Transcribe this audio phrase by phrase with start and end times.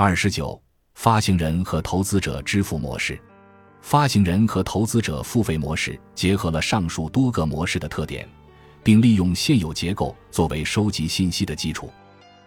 [0.00, 0.62] 二十九，
[0.94, 3.20] 发行人和投资者支付模式。
[3.80, 8.24] 发行人和投资者付费模式结合了上述多个模式的特点，
[8.84, 11.90] 并利用现有结构作为收集信息的基础。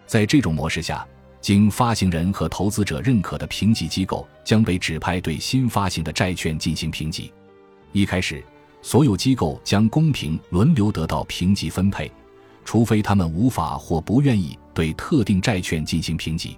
[0.08, 1.06] 在这种模式下，
[1.42, 7.34] 经发行人和投资者认可的评级机构将被指派对新发行的债券进行评级。
[7.92, 8.42] 一开始，
[8.82, 12.10] 所有机构将公平轮流得到评级分配，
[12.64, 16.58] 除非他们无法或不愿意对特定债券进行评级。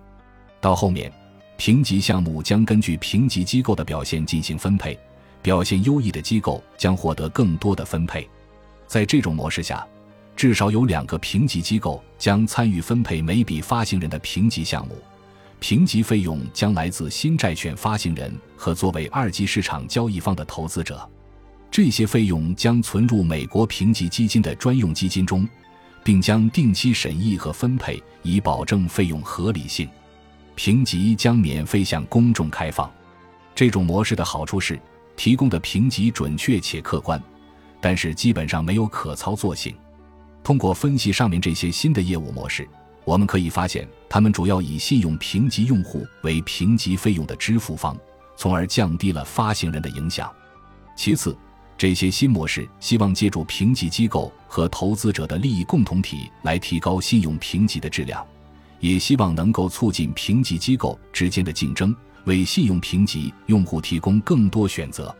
[0.64, 1.11] 到后面，
[1.57, 4.97] 评级项目将根据评级机构的表现进行分配，
[5.42, 8.25] 表现优异的机构将获得更多的分配。
[8.88, 9.86] 在这种模式下，
[10.38, 14.96] 至少有两个评级机构将参与分配每笔发行人的评级项目，
[15.60, 21.05] 评级费用将来自新债券发行人和作为二级市场交易方的投资者。
[21.69, 25.46] 这些费用将存入美国评级基金的专用基金中，
[26.05, 29.89] 并将定期审议和分配，以保证费用合理性。
[30.56, 32.92] 评级将免费向公众开放。
[33.56, 34.80] 这种模式的好处是
[35.16, 37.22] 提供的评级准确且客观，
[37.80, 39.75] 但是基本上没有可操作性。
[40.44, 42.67] 通过分析上面这些新的业务模式，
[43.05, 47.95] 我们可以发现，他们主要以信用评级用户为评级费用的支付方，
[48.36, 50.31] 从而降低了发行人的影响。
[50.97, 51.38] 其次，
[51.77, 58.25] 这些新模式希望借助评级机构和投资者的利益共同体来提高信用评级的质量。
[58.84, 61.95] 也希望能够促进评级机构之间的竞争，
[62.26, 65.16] 为信用评级用户提供更多选择。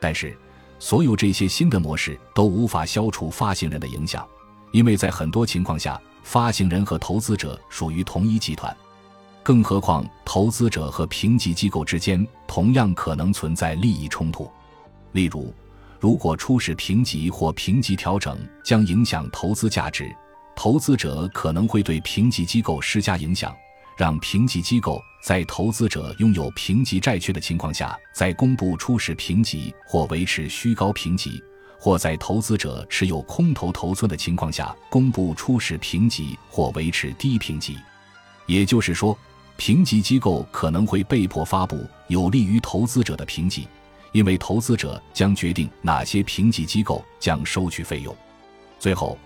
[0.00, 0.36] 但是，
[0.80, 4.26] 所有这些新的模式都无法消除发行人的影响，
[4.72, 8.76] 因为在很多情况下，发行人和投资者属于同一集团。
[9.40, 14.50] 更何况，投资者和评级机构之间同样可能存在利益冲突。
[15.12, 15.54] 例如，
[16.00, 20.12] 如果初始评级或评级调整将影响投资价值。
[20.56, 23.54] 投资者可能会对评级机构施加影响，
[23.94, 31.40] 让评级机构在投资者拥有评级债券的情况下，在公布初始评级或维持虚高评级，
[31.78, 37.76] 或在投资者持有空头头寸的情况下公布初始评级或维持低评级。
[38.46, 39.16] 也就是说，
[39.58, 43.68] 评级机构可能会被迫发布有利于投资者的评级，
[44.12, 48.16] 因为投资者将决定哪些评级机构将收取费用。
[48.80, 49.18] 最后。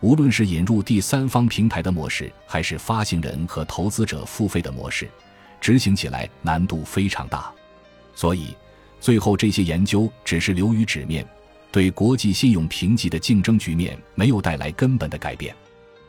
[0.00, 5.08] 无论是引入第三方平台的模式，还是发行人和投资者付费的模式，
[5.60, 7.52] 执行起来难度非常大。
[8.14, 8.54] 所以，
[9.00, 11.26] 最后这些研究只是流于纸面，
[11.72, 15.54] 对国际信用评级的竞争局面没有带来根本的改变。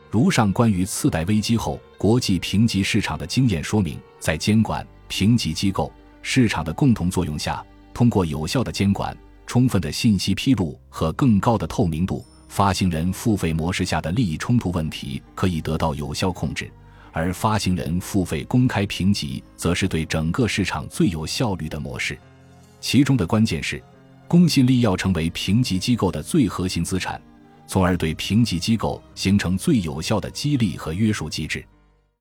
[0.08, 12.24] 如上关于次贷危机后国际评级市场的经验说明，在监管、评级机构、市场的共同作用下，通过有效的监管、充分的信息披露和更高的透明度。
[12.50, 16.68] 发行人付费模式下的利益冲突问题可以得到有效控制，
[17.12, 22.18] 而发行人付费公开评级则是对整个市场最有效率的模式。
[22.80, 23.80] 其中的关键是，
[24.26, 27.22] 公信力要成为评级机构的最核心资产，
[27.68, 31.64] 从而对评级机构形成最有效的激励和约束机制。